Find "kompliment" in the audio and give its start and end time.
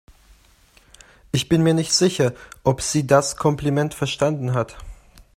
3.37-3.93